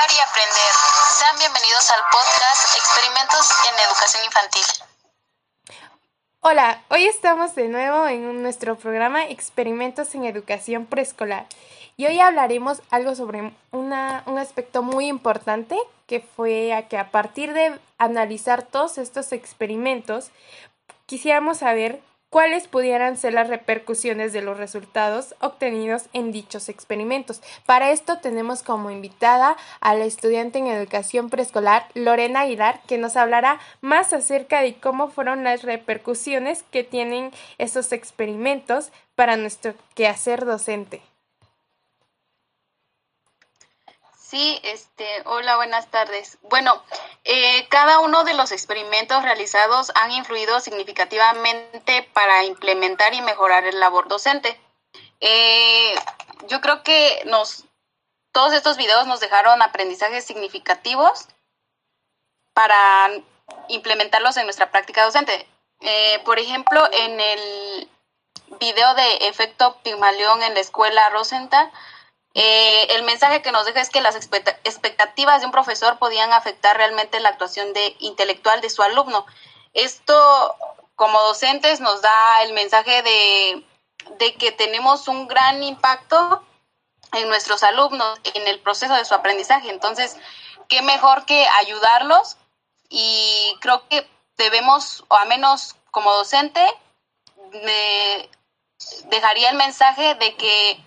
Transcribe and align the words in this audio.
Y 0.00 0.02
aprender. 0.02 0.72
Sean 1.18 1.38
bienvenidos 1.38 1.90
al 1.90 2.00
podcast 2.10 2.74
Experimentos 2.74 3.50
en 3.68 3.86
Educación 3.86 4.24
Infantil. 4.24 4.64
Hola, 6.40 6.82
hoy 6.88 7.04
estamos 7.04 7.54
de 7.54 7.68
nuevo 7.68 8.06
en 8.06 8.42
nuestro 8.42 8.78
programa 8.78 9.26
Experimentos 9.26 10.14
en 10.14 10.24
Educación 10.24 10.86
Preescolar 10.86 11.44
y 11.98 12.06
hoy 12.06 12.18
hablaremos 12.18 12.80
algo 12.88 13.14
sobre 13.14 13.52
una, 13.72 14.22
un 14.24 14.38
aspecto 14.38 14.82
muy 14.82 15.06
importante 15.06 15.76
que 16.06 16.20
fue 16.20 16.72
a 16.72 16.88
que 16.88 16.96
a 16.96 17.10
partir 17.10 17.52
de 17.52 17.78
analizar 17.98 18.62
todos 18.62 18.96
estos 18.96 19.32
experimentos 19.32 20.30
quisiéramos 21.04 21.58
saber 21.58 22.00
cuáles 22.30 22.68
pudieran 22.68 23.16
ser 23.16 23.34
las 23.34 23.48
repercusiones 23.48 24.32
de 24.32 24.40
los 24.40 24.56
resultados 24.56 25.34
obtenidos 25.40 26.04
en 26.12 26.32
dichos 26.32 26.68
experimentos. 26.68 27.42
Para 27.66 27.90
esto 27.90 28.18
tenemos 28.18 28.62
como 28.62 28.90
invitada 28.90 29.56
a 29.80 29.94
la 29.94 30.04
estudiante 30.04 30.60
en 30.60 30.68
educación 30.68 31.28
preescolar 31.28 31.86
Lorena 31.94 32.40
Aguilar, 32.40 32.80
que 32.86 32.98
nos 32.98 33.16
hablará 33.16 33.60
más 33.80 34.12
acerca 34.12 34.62
de 34.62 34.74
cómo 34.74 35.08
fueron 35.08 35.44
las 35.44 35.62
repercusiones 35.62 36.62
que 36.70 36.84
tienen 36.84 37.32
estos 37.58 37.92
experimentos 37.92 38.92
para 39.16 39.36
nuestro 39.36 39.74
quehacer 39.94 40.44
docente. 40.46 41.02
Sí, 44.30 44.60
este, 44.62 45.04
hola, 45.24 45.56
buenas 45.56 45.88
tardes. 45.88 46.38
Bueno, 46.42 46.84
eh, 47.24 47.66
cada 47.68 47.98
uno 47.98 48.22
de 48.22 48.34
los 48.34 48.52
experimentos 48.52 49.24
realizados 49.24 49.90
han 49.96 50.12
influido 50.12 50.60
significativamente 50.60 52.08
para 52.12 52.44
implementar 52.44 53.12
y 53.12 53.22
mejorar 53.22 53.64
el 53.64 53.80
labor 53.80 54.06
docente. 54.06 54.56
Eh, 55.18 55.96
yo 56.46 56.60
creo 56.60 56.84
que 56.84 57.24
nos, 57.26 57.64
todos 58.30 58.52
estos 58.52 58.76
videos 58.76 59.08
nos 59.08 59.18
dejaron 59.18 59.62
aprendizajes 59.62 60.24
significativos 60.26 61.26
para 62.54 63.10
implementarlos 63.66 64.36
en 64.36 64.44
nuestra 64.44 64.70
práctica 64.70 65.04
docente. 65.04 65.44
Eh, 65.80 66.20
por 66.24 66.38
ejemplo, 66.38 66.88
en 66.92 67.18
el 67.18 67.90
video 68.60 68.94
de 68.94 69.26
efecto 69.26 69.76
Pigmalión 69.82 70.40
en 70.44 70.54
la 70.54 70.60
escuela 70.60 71.08
Rosenthal, 71.08 71.68
eh, 72.34 72.86
el 72.90 73.02
mensaje 73.02 73.42
que 73.42 73.52
nos 73.52 73.66
deja 73.66 73.80
es 73.80 73.90
que 73.90 74.00
las 74.00 74.14
expectativas 74.14 75.40
de 75.40 75.46
un 75.46 75.52
profesor 75.52 75.98
podían 75.98 76.32
afectar 76.32 76.76
realmente 76.76 77.18
la 77.20 77.30
actuación 77.30 77.72
de, 77.72 77.96
intelectual 77.98 78.60
de 78.60 78.70
su 78.70 78.82
alumno. 78.82 79.26
Esto, 79.74 80.56
como 80.94 81.20
docentes, 81.22 81.80
nos 81.80 82.02
da 82.02 82.42
el 82.44 82.52
mensaje 82.52 83.02
de, 83.02 83.64
de 84.18 84.34
que 84.34 84.52
tenemos 84.52 85.08
un 85.08 85.26
gran 85.26 85.62
impacto 85.62 86.42
en 87.12 87.28
nuestros 87.28 87.64
alumnos, 87.64 88.20
en 88.34 88.46
el 88.46 88.60
proceso 88.60 88.94
de 88.94 89.04
su 89.04 89.14
aprendizaje. 89.14 89.70
Entonces, 89.70 90.16
qué 90.68 90.82
mejor 90.82 91.24
que 91.26 91.46
ayudarlos 91.58 92.36
y 92.88 93.56
creo 93.60 93.88
que 93.88 94.08
debemos, 94.36 95.04
o 95.08 95.16
a 95.16 95.24
menos 95.24 95.74
como 95.90 96.12
docente, 96.12 96.64
me 97.64 98.28
dejaría 99.06 99.50
el 99.50 99.56
mensaje 99.56 100.14
de 100.14 100.36
que 100.36 100.80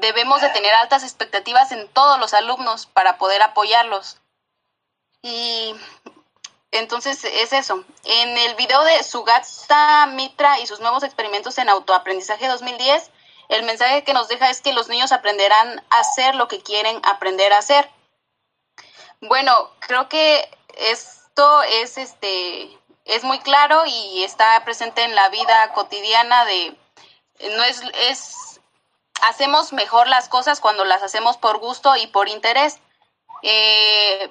debemos 0.00 0.40
de 0.40 0.50
tener 0.50 0.74
altas 0.74 1.02
expectativas 1.02 1.72
en 1.72 1.88
todos 1.88 2.18
los 2.18 2.34
alumnos 2.34 2.86
para 2.86 3.18
poder 3.18 3.42
apoyarlos. 3.42 4.18
Y 5.22 5.74
entonces 6.70 7.24
es 7.24 7.52
eso. 7.52 7.84
En 8.04 8.38
el 8.38 8.54
video 8.54 8.82
de 8.84 9.02
Sugatsa 9.02 10.06
Mitra 10.06 10.60
y 10.60 10.66
sus 10.66 10.80
nuevos 10.80 11.02
experimentos 11.02 11.58
en 11.58 11.68
autoaprendizaje 11.68 12.46
2010, 12.46 13.10
el 13.48 13.62
mensaje 13.64 14.04
que 14.04 14.12
nos 14.12 14.28
deja 14.28 14.50
es 14.50 14.60
que 14.60 14.72
los 14.72 14.88
niños 14.88 15.12
aprenderán 15.12 15.82
a 15.90 16.00
hacer 16.00 16.34
lo 16.34 16.48
que 16.48 16.62
quieren 16.62 17.00
aprender 17.04 17.52
a 17.52 17.58
hacer. 17.58 17.90
Bueno, 19.20 19.52
creo 19.80 20.08
que 20.08 20.48
esto 20.76 21.62
es 21.62 21.98
este 21.98 22.78
es 23.04 23.24
muy 23.24 23.38
claro 23.40 23.84
y 23.86 24.22
está 24.22 24.62
presente 24.64 25.02
en 25.02 25.14
la 25.14 25.30
vida 25.30 25.72
cotidiana 25.72 26.44
de 26.44 26.76
no 27.56 27.64
es, 27.64 27.82
es 28.08 28.47
hacemos 29.22 29.72
mejor 29.72 30.08
las 30.08 30.28
cosas 30.28 30.60
cuando 30.60 30.84
las 30.84 31.02
hacemos 31.02 31.36
por 31.36 31.58
gusto 31.58 31.96
y 31.96 32.06
por 32.06 32.28
interés. 32.28 32.80
Eh, 33.42 34.30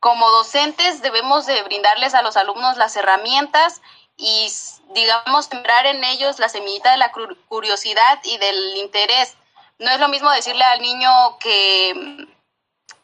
como 0.00 0.30
docentes 0.30 1.02
debemos 1.02 1.46
de 1.46 1.62
brindarles 1.62 2.14
a 2.14 2.22
los 2.22 2.36
alumnos 2.36 2.76
las 2.76 2.96
herramientas 2.96 3.82
y, 4.16 4.52
digamos, 4.94 5.46
sembrar 5.46 5.86
en 5.86 6.02
ellos 6.04 6.38
la 6.38 6.48
semillita 6.48 6.92
de 6.92 6.98
la 6.98 7.12
curiosidad 7.48 8.20
y 8.24 8.38
del 8.38 8.76
interés. 8.76 9.36
No 9.78 9.90
es 9.90 10.00
lo 10.00 10.08
mismo 10.08 10.30
decirle 10.30 10.64
al 10.64 10.82
niño 10.82 11.10
que, 11.38 12.26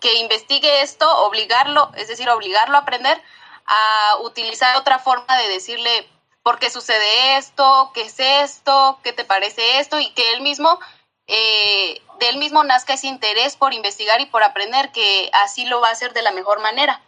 que 0.00 0.14
investigue 0.14 0.82
esto, 0.82 1.08
obligarlo, 1.24 1.90
es 1.96 2.08
decir, 2.08 2.28
obligarlo 2.28 2.76
a 2.76 2.80
aprender, 2.80 3.22
a 3.66 4.16
utilizar 4.22 4.76
otra 4.76 4.98
forma 4.98 5.36
de 5.38 5.48
decirle 5.48 6.08
por 6.42 6.58
qué 6.58 6.68
sucede 6.68 7.36
esto, 7.36 7.90
qué 7.94 8.02
es 8.02 8.18
esto, 8.18 8.98
qué 9.02 9.12
te 9.12 9.24
parece 9.24 9.78
esto, 9.78 9.98
y 9.98 10.10
que 10.10 10.34
él 10.34 10.42
mismo 10.42 10.78
eh, 11.26 12.02
de 12.18 12.28
él 12.28 12.36
mismo 12.36 12.64
nazca 12.64 12.94
ese 12.94 13.06
interés 13.06 13.56
por 13.56 13.72
investigar 13.72 14.20
y 14.20 14.26
por 14.26 14.42
aprender, 14.42 14.92
que 14.92 15.30
así 15.32 15.64
lo 15.66 15.80
va 15.80 15.88
a 15.88 15.92
hacer 15.92 16.12
de 16.12 16.22
la 16.22 16.30
mejor 16.32 16.60
manera. 16.60 17.00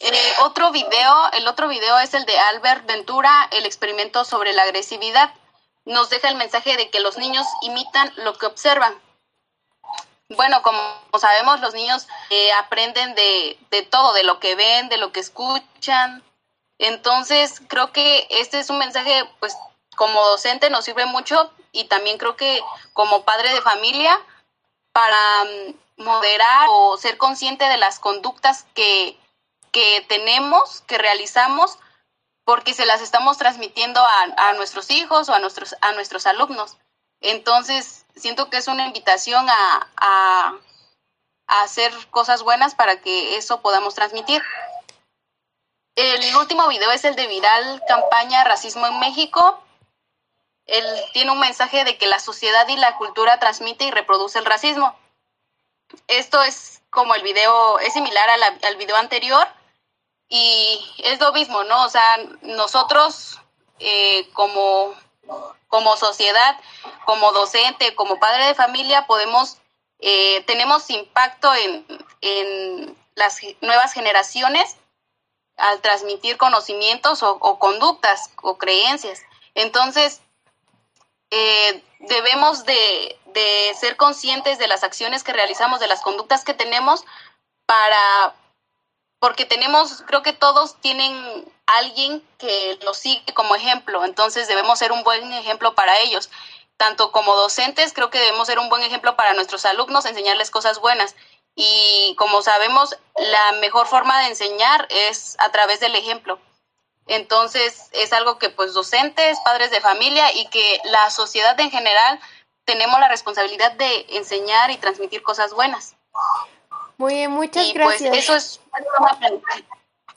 Eh, 0.00 0.32
otro 0.42 0.70
video, 0.70 1.32
el 1.32 1.48
otro 1.48 1.68
video 1.68 1.98
es 1.98 2.14
el 2.14 2.24
de 2.24 2.38
Albert 2.38 2.86
Ventura, 2.86 3.48
el 3.50 3.66
experimento 3.66 4.24
sobre 4.24 4.52
la 4.52 4.62
agresividad. 4.62 5.32
Nos 5.84 6.10
deja 6.10 6.28
el 6.28 6.36
mensaje 6.36 6.76
de 6.76 6.90
que 6.90 7.00
los 7.00 7.18
niños 7.18 7.46
imitan 7.62 8.12
lo 8.16 8.34
que 8.34 8.46
observan. 8.46 8.94
Bueno, 10.28 10.62
como 10.62 10.78
sabemos, 11.18 11.60
los 11.60 11.74
niños 11.74 12.06
eh, 12.30 12.52
aprenden 12.52 13.14
de, 13.14 13.58
de 13.70 13.82
todo, 13.82 14.12
de 14.12 14.24
lo 14.24 14.38
que 14.38 14.54
ven, 14.54 14.88
de 14.88 14.98
lo 14.98 15.10
que 15.10 15.20
escuchan. 15.20 16.22
Entonces, 16.78 17.60
creo 17.66 17.92
que 17.92 18.26
este 18.30 18.60
es 18.60 18.70
un 18.70 18.78
mensaje, 18.78 19.24
pues, 19.40 19.56
como 19.96 20.22
docente 20.26 20.70
nos 20.70 20.84
sirve 20.84 21.06
mucho 21.06 21.50
y 21.72 21.84
también 21.84 22.18
creo 22.18 22.36
que 22.36 22.62
como 22.92 23.24
padre 23.24 23.52
de 23.52 23.62
familia 23.62 24.18
para 24.92 25.44
mm, 25.44 26.02
moderar 26.04 26.66
o 26.70 26.96
ser 26.96 27.18
consciente 27.18 27.64
de 27.64 27.76
las 27.76 27.98
conductas 27.98 28.66
que, 28.74 29.18
tenemos, 30.08 30.80
que 30.88 30.98
realizamos, 30.98 31.78
porque 32.44 32.74
se 32.74 32.84
las 32.84 33.00
estamos 33.00 33.38
transmitiendo 33.38 34.00
a, 34.00 34.52
nuestros 34.54 34.90
hijos 34.90 35.28
o 35.28 35.34
a 35.34 35.38
nuestros, 35.38 35.76
a 35.82 35.92
nuestros 35.92 36.26
alumnos. 36.26 36.76
Entonces, 37.20 38.04
siento 38.16 38.50
que 38.50 38.56
es 38.56 38.66
una 38.66 38.86
invitación 38.86 39.48
a, 39.48 39.88
a, 39.96 40.54
a 41.46 41.62
hacer 41.62 41.92
cosas 42.10 42.42
buenas 42.42 42.74
para 42.74 43.00
que 43.00 43.36
eso 43.36 43.60
podamos 43.60 43.94
transmitir. 43.94 44.42
El 45.94 46.34
último 46.36 46.66
video 46.66 46.90
es 46.90 47.04
el 47.04 47.14
de 47.14 47.26
Viral 47.28 47.82
Campaña 47.86 48.42
Racismo 48.42 48.86
en 48.86 48.98
México 48.98 49.62
él 50.68 50.84
tiene 51.12 51.32
un 51.32 51.40
mensaje 51.40 51.82
de 51.84 51.96
que 51.96 52.06
la 52.06 52.20
sociedad 52.20 52.68
y 52.68 52.76
la 52.76 52.96
cultura 52.96 53.40
transmite 53.40 53.84
y 53.84 53.90
reproduce 53.90 54.38
el 54.38 54.44
racismo. 54.44 54.94
Esto 56.06 56.42
es 56.42 56.82
como 56.90 57.14
el 57.14 57.22
video, 57.22 57.78
es 57.80 57.94
similar 57.94 58.28
al 58.62 58.76
video 58.76 58.96
anterior 58.96 59.48
y 60.28 60.78
es 60.98 61.18
lo 61.20 61.32
mismo, 61.32 61.64
¿no? 61.64 61.84
O 61.84 61.88
sea, 61.88 62.18
nosotros 62.42 63.40
eh, 63.80 64.28
como, 64.34 64.94
como 65.68 65.96
sociedad, 65.96 66.60
como 67.06 67.32
docente, 67.32 67.94
como 67.94 68.20
padre 68.20 68.46
de 68.46 68.54
familia, 68.54 69.06
podemos, 69.06 69.56
eh, 70.00 70.42
tenemos 70.46 70.90
impacto 70.90 71.52
en, 71.54 71.86
en, 72.20 72.96
las 73.14 73.40
nuevas 73.62 73.94
generaciones 73.94 74.76
al 75.56 75.80
transmitir 75.80 76.36
conocimientos 76.36 77.24
o, 77.24 77.32
o 77.40 77.58
conductas 77.58 78.30
o 78.42 78.58
creencias. 78.58 79.22
Entonces, 79.54 80.20
eh, 81.30 81.82
debemos 82.00 82.64
de, 82.64 83.16
ser 83.78 83.96
conscientes 83.96 84.58
de 84.58 84.66
las 84.66 84.82
acciones 84.82 85.22
que 85.22 85.32
realizamos, 85.32 85.78
de 85.78 85.86
las 85.86 86.00
conductas 86.00 86.44
que 86.44 86.54
tenemos 86.54 87.04
para, 87.66 88.34
porque 89.20 89.44
tenemos, 89.44 90.02
creo 90.06 90.22
que 90.22 90.32
todos 90.32 90.80
tienen 90.80 91.44
alguien 91.66 92.26
que 92.38 92.78
los 92.82 92.98
sigue 92.98 93.32
como 93.34 93.54
ejemplo, 93.54 94.04
entonces 94.04 94.48
debemos 94.48 94.80
ser 94.80 94.90
un 94.90 95.04
buen 95.04 95.32
ejemplo 95.32 95.74
para 95.74 96.00
ellos. 96.00 96.30
Tanto 96.76 97.12
como 97.12 97.34
docentes, 97.34 97.92
creo 97.92 98.10
que 98.10 98.18
debemos 98.18 98.46
ser 98.46 98.58
un 98.58 98.68
buen 98.68 98.82
ejemplo 98.82 99.16
para 99.16 99.34
nuestros 99.34 99.64
alumnos, 99.64 100.04
enseñarles 100.04 100.50
cosas 100.50 100.80
buenas. 100.80 101.14
Y 101.54 102.14
como 102.16 102.40
sabemos, 102.42 102.96
la 103.16 103.52
mejor 103.60 103.88
forma 103.88 104.20
de 104.20 104.28
enseñar 104.28 104.86
es 104.90 105.36
a 105.40 105.50
través 105.50 105.80
del 105.80 105.96
ejemplo. 105.96 106.40
Entonces 107.08 107.88
es 107.92 108.12
algo 108.12 108.38
que 108.38 108.50
pues 108.50 108.74
docentes, 108.74 109.38
padres 109.44 109.70
de 109.70 109.80
familia 109.80 110.32
y 110.32 110.46
que 110.48 110.80
la 110.84 111.10
sociedad 111.10 111.58
en 111.58 111.70
general 111.70 112.20
tenemos 112.64 113.00
la 113.00 113.08
responsabilidad 113.08 113.72
de 113.72 114.06
enseñar 114.10 114.70
y 114.70 114.76
transmitir 114.76 115.22
cosas 115.22 115.54
buenas. 115.54 115.96
Muy 116.98 117.14
bien, 117.14 117.30
muchas 117.30 117.66
y, 117.66 117.72
pues, 117.72 118.00
gracias. 118.00 118.16
eso 118.16 118.34
es 118.34 118.60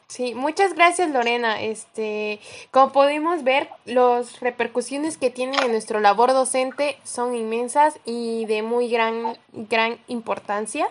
Sí, 0.08 0.36
muchas 0.36 0.74
gracias 0.74 1.10
Lorena. 1.12 1.62
Este, 1.62 2.42
como 2.72 2.92
pudimos 2.92 3.46
ver, 3.46 3.70
las 3.86 4.42
repercusiones 4.42 5.18
que 5.18 5.30
tienen 5.30 5.64
en 5.64 5.72
nuestro 5.72 6.02
labor 6.02 6.34
docente 6.34 7.00
son 7.06 7.34
inmensas 7.34 7.98
y 8.04 8.44
de 8.46 8.62
muy 8.62 8.90
gran 8.90 9.38
gran 9.54 10.04
importancia. 10.08 10.90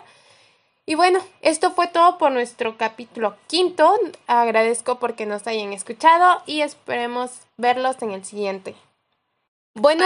Y 0.86 0.94
bueno, 0.94 1.20
esto 1.40 1.70
fue 1.70 1.86
todo 1.86 2.18
por 2.18 2.32
nuestro 2.32 2.76
capítulo 2.76 3.36
quinto. 3.46 3.94
Agradezco 4.26 4.98
porque 4.98 5.26
nos 5.26 5.46
hayan 5.46 5.72
escuchado 5.72 6.42
y 6.46 6.62
esperemos 6.62 7.30
verlos 7.56 8.02
en 8.02 8.12
el 8.12 8.24
siguiente. 8.24 8.74
Bueno, 9.74 9.98